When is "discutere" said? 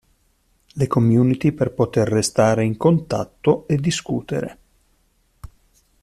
3.77-4.57